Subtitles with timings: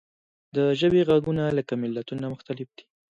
[0.55, 2.85] د ژبې غږونه لکه ملتونه مختلف دي.